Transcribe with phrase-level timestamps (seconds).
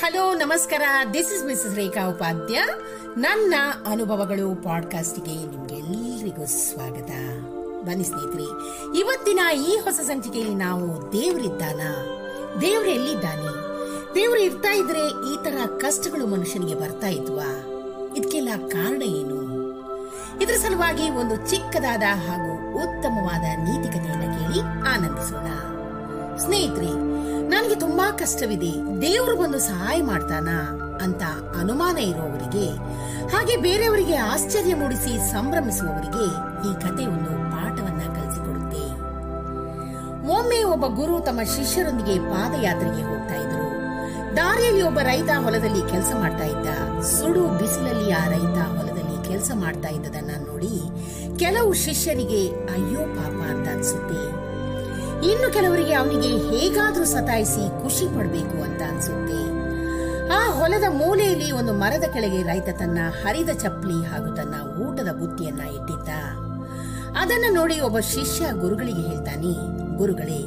[0.00, 0.82] ನಮಸ್ಕಾರ.
[1.14, 2.62] This is Mrs Rekha Upadhya
[3.16, 3.54] ನನ್ನ
[3.86, 7.10] ಅನುಭವಗಳು ಪಾಡ್ಕಾಸ್ಟ್ಗೆ ನಿಮ್ಗೆಲ್ಲರಿಗೂ ಸ್ವಾಗತ.
[7.84, 8.42] ಬನ್ನಿ ಸ್ನೇಹಿತರೆ,
[8.98, 11.80] ಇವತ್ತಿನ ಈ ಹೊಸ ಸಂಚಿಕೆಯಲ್ಲಿ ನಾವು ದೇವರಿದ್ದಾನ?
[12.60, 13.48] ದೇವ್ರು ಎಲ್ಲಿದ್ದಾನೆ
[14.14, 17.66] ದೇವ್ರು ಇರ್ತಾ ಇದ್ರೆ ಈ ತರ ಕಷ್ಟಗಳು ಮನುಷ್ಯನಿಗೆ ಬರ್ತಾ ಇದ್ವಾ?
[18.16, 19.42] ಇದಕ್ಕೆಲ್ಲ ಕಾರಣ ಏನು?
[20.40, 24.60] ಇದರ ಸಲುವಾಗಿ ಒಂದು ಚಿಕ್ಕದಾದ ಹಾಗೂ ಉತ್ತಮವಾದ ನೀತಿಕತೆಯನ್ನು ಕೇಳಿ
[24.94, 25.46] ಆನಂದಿಸೋಣ.
[26.36, 27.01] ಸ್ನೇಹಿತರೆ
[27.52, 28.72] ನನಗೆ ತುಂಬಾ ಕಷ್ಟವಿದೆ.
[29.00, 30.48] ದೇವರು ಬಂದು ಸಹಾಯ ಮಾಡ್ತಾನ
[31.02, 31.22] ಅಂತ
[31.60, 32.66] ಅನುಮಾನ ಇರುವವರಿಗೆ
[33.28, 36.26] ಹಾಗೆ ಬೇರೆಯವರಿಗೆ ಆಶ್ಚರ್ಯ ಮೂಡಿಸಿ ಸಂಭ್ರಮಿಸುವವರಿಗೆ
[36.68, 38.84] ಈ ಕತೆ ಒಂದು ಪಾಠವನ್ನ ಕಲಿಸಿಕೊಡುತ್ತೆ.
[40.28, 43.68] ಒಮ್ಮೆ ಒಬ್ಬ ಗುರು ತಮ್ಮ ಶಿಷ್ಯರೊಂದಿಗೆ ಪಾದಯಾತ್ರೆಗೆ ಹೋಗ್ತಾ ಇದ್ರು.
[44.36, 46.68] ದಾರಿಯಲ್ಲಿ ಒಬ್ಬ ರೈತ ಹೊಲದಲ್ಲಿ ಕೆಲಸ ಮಾಡ್ತಾ ಇದ್ದ.
[47.02, 50.74] ಸುಡು ಬಿಸಿಲಲ್ಲಿ ಆ ರೈತ ಹೊಲದಲ್ಲಿ ಕೆಲಸ ಮಾಡ್ತಾ ಇದ್ದದನ್ನ ನೋಡಿ
[51.38, 54.11] ಕೆಲವು ಶಿಷ್ಯರಿಗೆ, ಅಯ್ಯೋ ಪಾಪ, ಅಂತ ಅನ್ಸುತ್ತೆ.
[55.24, 59.42] ಇನ್ನು ಕೆಲವರಿಗೆ ಅವನಿಗೆ ಹೇಗಾದ್ರೂ ಸತಾಯಿಸಿ ಖುಷಿ ಪಡಬೇಕು ಅಂತ ಅನ್ಸುತ್ತೆ.
[60.28, 66.08] ಆ ಹೊಲದ ಮೂಲೆಯಲ್ಲಿ ಒಂದು ಮರದ ಕೆಳಗೆ ರೈತ ತನ್ನ ಹರಿದ ಚಪ್ಪಲಿ ಹಾಗೂ ತನ್ನ ಊಟದ ಬುತ್ತಿಯನ್ನ ಇಟ್ಟಿದ್ದ.
[67.16, 69.52] ಅದನ್ನ ನೋಡಿ ಒಬ್ಬ ಶಿಷ್ಯ ಗುರುಗಳಿಗೆ ಹೇಳ್ತಾನೆ,
[69.96, 70.40] ಗುರುಗಳೇ,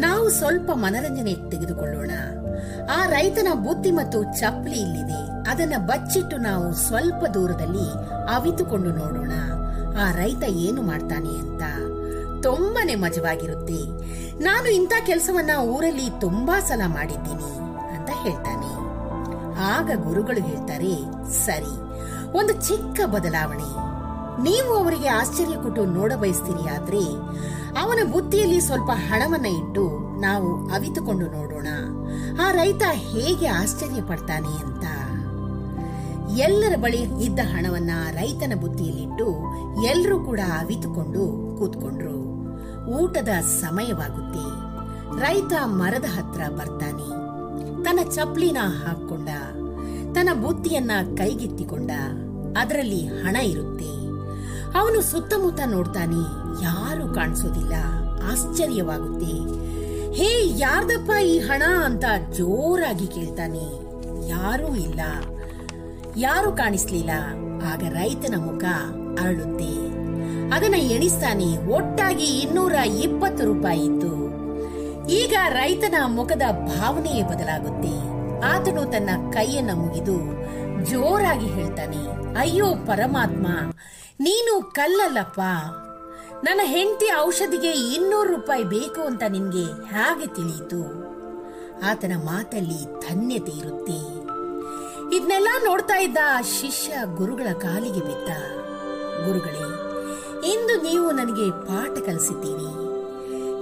[0.00, 2.10] ನಾವು ಸ್ವಲ್ಪ ಮನರಂಜನೆ ತೆಗೆದುಕೊಳ್ಳೋಣ.
[2.96, 5.50] ಆ ರೈತನ ಬುತ್ತಿ ಮತ್ತು ಚಪ್ಪಲಿ ಇಲ್ಲಿದೆ.
[5.50, 7.86] ಅದನ್ನ ಬಚ್ಚಿಟ್ಟು ನಾವು ಸ್ವಲ್ಪ ದೂರದಲ್ಲಿ
[8.34, 9.32] ಅವಿತುಕೊಂಡು ನೋಡೋಣ.
[10.00, 11.62] ಆ ರೈತ ಏನು ಮಾಡ್ತಾನೆ ಅಂತ?
[12.42, 14.10] ತುಂಬಾನೇ ಮಜವಾಗಿರುತ್ತೆ.
[14.42, 17.58] ನಾನು ಇಂಥ ಕೆಲಸವನ್ನ ಊರಲ್ಲಿ ತುಂಬಾ ಸಲ ಮಾಡಿದ್ದೀನಿ
[17.96, 18.80] ಅಂತ ಹೇಳ್ತಾನೆ.
[19.62, 20.94] ಆಗ ಗುರುಗಳು ಹೇಳ್ತಾರೆ,
[21.32, 21.90] ಸರಿ,
[22.38, 23.90] ಒಂದು ಚಿಕ್ಕ ಬದಲಾವಣೆ.
[24.42, 27.00] ನೀವು ಅವರಿಗೆ ಆಶ್ಚರ್ಯ ಕೊಟ್ಟು ನೋಡ ಬಯಸ್ತೀರಿ ಆದ್ರೆ,
[27.80, 31.66] ಅವನ ಬುತ್ತಿಯಲ್ಲಿ ಸ್ವಲ್ಪ ಹಣವನ್ನ ಇಟ್ಟು ನಾವು ಅವಿತುಕೊಂಡು ನೋಡೋಣ.
[32.42, 34.84] ಆ ರೈತ ಹೇಗೆ ಆಶ್ಚರ್ಯ ಪಡ್ತಾನೆ ಅಂತ.
[36.38, 39.26] ಎಲ್ಲರ ಬಳಿ ಇದ್ದ ಹಣವನ್ನ ರೈತನ ಬುತ್ತಿಯಲ್ಲಿಟ್ಟು
[39.84, 42.29] ಎಲ್ಲರೂ ಕೂಡ ಅವಿತುಕೊಂಡು ಕೂತ್ಕೊಂಡ್ರು.
[42.86, 44.70] ಊಟದ ಸಮಯವಾಗುತ್ತೆ.
[45.20, 47.20] ರೈತ ಮರದ ಹತ್ರ ಬರ್ತಾನೆ.
[47.84, 49.28] ತನ್ನ ಚಪ್ಲಿನ ಹಾಕೊಂಡ
[50.14, 51.90] ತನ್ನ ಬುತ್ತಿಯನ್ನ ಕೈಗೆತ್ತಿಕೊಂಡ,
[52.58, 53.90] ಅದರಲ್ಲಿ ಹಣ ಇರುತ್ತೆ.
[54.78, 56.20] ಅವನು ಸುತ್ತಮುತ್ತ ನೋಡ್ತಾನೆ,
[56.64, 57.72] ಯಾರು ಕಾಣಿಸೋದಿಲ್ಲ.
[58.22, 59.60] ಆಶ್ಚರ್ಯವಾಗುತ್ತೆ.
[60.12, 62.04] ಹೇ, ಯಾರ್ದಪ್ಪ ಈ ಹಣ ಅಂತ
[62.36, 63.90] ಜೋರಾಗಿ ಕೇಳ್ತಾನೆ.
[64.28, 65.00] ಯಾರೂ ಇಲ್ಲ.
[66.16, 67.10] ಯಾರು ಕಾಣಿಸ್ಲಿಲ್ಲ.
[67.72, 68.64] ಆಗ ರೈತನ ಮುಖ
[69.20, 69.89] ಅರಳುತ್ತೆ.
[70.54, 71.48] ಅದನ್ನ ಎಣಿಸ್ತಾನೆ.
[71.74, 74.12] ಒಟ್ಟಾಗಿ ಇನ್ನೂರ ಇಪ್ಪತ್ತು ರೂಪಾಯಿ ಇತ್ತು
[75.08, 77.94] ಈಗ ರೈತನ ಮುಖದ ಭಾವನೆಯೇ ಬದಲಾಗುತ್ತೆ.
[78.46, 80.16] ಆತನು ತನ್ನ ಕೈಯನ್ನ ಮುಗಿದು
[80.84, 82.02] ಜೋರಾಗಿ ಹೇಳ್ತಾನೆ,
[82.38, 83.46] ಅಯ್ಯೋ ಪರಮಾತ್ಮ,
[84.20, 85.40] ನೀನು ಕಲ್ಲಲ್ಲಪ್ಪ.
[86.44, 90.80] ನನ್ನ ಹೆಂಡತಿ ಔಷಧಿಗೆ ಇನ್ನೂರು ರೂಪಾಯಿ ಬೇಕು ಅಂತ ನಿನ್ಗೆ ಹೇಗೆ ತಿಳಿಯಿತು?
[91.90, 93.98] ಆತನ ಮಾತಲ್ಲಿ ಧನ್ಯತೆ ಇರುತ್ತೆ.
[95.16, 96.18] ಇದನ್ನೆಲ್ಲ ನೋಡ್ತಾ ಇದ್ದ
[96.60, 98.30] ಶಿಷ್ಯ ಗುರುಗಳ ಕಾಲಿಗೆ ಬಿದ್ದ.
[99.26, 99.64] ಗುರುಗಳೇ
[100.44, 102.90] ಇಂದು ನೀವು ನನಗೆ ಪಾಠ ಕಲಿಸಿದ್ದೀರಿ.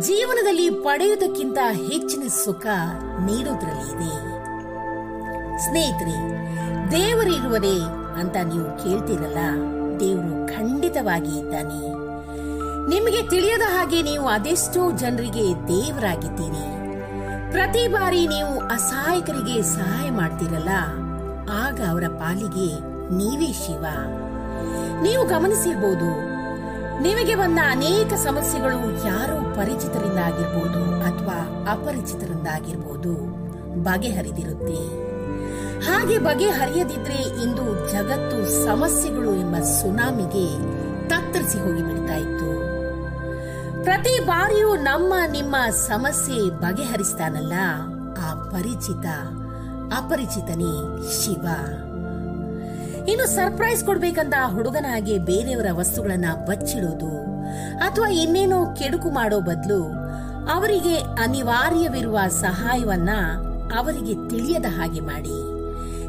[0.00, 2.66] ಜೀವನದಲ್ಲಿ ಪಡೆಯುವುದಕ್ಕಿಂತ ಹೆಚ್ಚಿನ ಸುಖ
[3.20, 4.32] ನೀಡುವುದರಲ್ಲಿ ಇದೆ.
[5.58, 6.42] ಸ್ನೇಹಿತರೆ
[6.90, 7.80] ದೇವರಿರುವರೇ
[8.20, 9.38] ಅಂತ ನೀವು ಕೇಳ್ತೀರಲ್ಲ?
[10.00, 11.92] ದೇವರು ಖಂಡಿತವಾಗಿ ಇದ್ದಾನೆ.
[12.90, 16.82] ನಿಮಗೆ ತಿಳಿಯದ ಹಾಗೆ ನೀವು ಅದೆಷ್ಟೋ ಜನರಿಗೆ ದೇವರಾಗಿದ್ದೀರಿ.
[17.52, 20.68] ಪ್ರತಿ ಬಾರಿ ನೀವು ಅಸಹಾಯಕರಿಗೆ ಸಹಾಯ ಮಾಡ್ತೀರಲ್ಲ?
[21.50, 22.80] ಆಗ ಅವರ ಪಾಲಿಗೆ
[23.14, 23.84] ನೀವೇ ಶಿವ.
[25.02, 26.31] ನೀವು ಗಮನಿಸಿರ್ಬೋದು
[27.02, 31.38] ನಿಮಗೆ ಬಂದ ಅನೇಕ ಸಮಸ್ಯೆಗಳು ಯಾರೋ ಪರಿಚಿತರಿಂದ ಆಗಿರ್ಬೋದು ಅಥವಾ
[31.70, 33.12] ಅಪರಿಚಿತರಿಂದ ಆಗಿರ್ಬೋದು
[33.84, 34.80] ಬಗೆಹರಿದಿರುತ್ತೆ.
[35.86, 40.46] ಹಾಗೆ ಬಗೆಹರಿಯದಿದ್ರೆ ಇಂದು ಜಗತ್ತು ಸಮಸ್ಯೆಗಳು ಎಂಬ ಸುನಾಮಿಗೆ
[41.08, 42.50] ತತ್ತರಿಸಿ ಹೋಗಿ ಬಿಡ್ತಾ ಇತ್ತು.
[43.84, 47.54] ಪ್ರತಿ ಬಾರಿಯೂ ನಮ್ಮ ನಿಮ್ಮ ಸಮಸ್ಯೆ ಬಗೆಹರಿಸ್ತಾನಲ್ಲ,
[48.26, 49.06] ಆ ಪರಿಚಿತ,
[49.96, 50.74] ಅಪರಿಚಿತನೇ
[51.12, 51.46] ಶಿವ.
[53.08, 57.22] ಇನ್ನು ಸರ್ಪ್ರೈಸ್ ಕೊಡ್ಬೇಕಂತ ಹುಡುಗನ ಹಾಗೆ ಬೇರೆಯವರ ವಸ್ತುಗಳನ್ನ ಬಚ್ಚಿಡೋದು
[57.76, 60.02] ಅಥವಾ ಇನ್ನೇನೋ ಕೆಡುಕು ಮಾಡೋ ಬದಲು
[60.52, 63.10] ಅವರಿಗೆ ಅನಿವಾರ್ಯವಿರುವ ಸಹಾಯವನ್ನ
[63.78, 65.52] ಅವರಿಗೆ ತಿಳಿಯದ ಹಾಗೆ ಮಾಡಿ.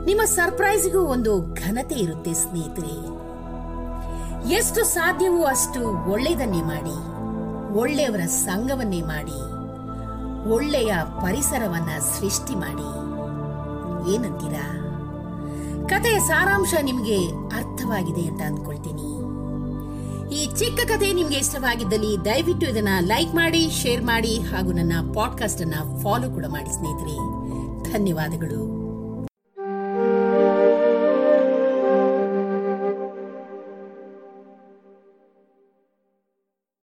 [0.06, 3.14] ನಿಮ್ಮ ಸರ್ಪ್ರೈಸ್ಗೂ ಒಂದು ಘನತೆ ಇರುತ್ತೆ ಸ್ನೇಹಿತರೆ.
[4.50, 7.14] ಎಷ್ಟು ಸಾಧ್ಯವೋ ಅಷ್ಟು ಒಳ್ಳೆಯದನ್ನೇ ಮಾಡಿ.
[7.78, 9.54] ಒಳ್ಳೆಯವರ ಸಂಘವನ್ನೇ ಮಾಡಿ.
[10.50, 13.14] ಒಳ್ಳೆಯ ಪರಿಸರವನ್ನ ಸೃಷ್ಟಿ ಮಾಡಿ.
[14.14, 14.83] ಏನಂತೀರಾ?
[15.88, 19.24] ಕಥೆಯ ಸಾರಾಂಶ ನಿಮಗೆ ಅರ್ಥವಾಗಿದೆ ಅಂತ ಅಂದ್ಕೊಳ್ತೀನಿ
[20.36, 26.02] ಈ ಚಿಕ್ಕ ಕಥೆ ನಿಮ್ಗೆ ಇಷ್ಟವಾಗಿದ್ದಲ್ಲಿ ದಯವಿಟ್ಟು ಇದನ್ನ ಲೈಕ್ ಮಾಡಿ, ಶೇರ್ ಮಾಡಿ ಹಾಗೂ ನನ್ನ ಪಾಡ್ಕಾಸ್ಟ್ ಅನ್ನ
[26.02, 27.16] ಫಾಲೋ ಕೂಡ ಮಾಡಿ ಸ್ನೇಹಿತರೆ.
[27.94, 28.83] ಧನ್ಯವಾದಗಳು.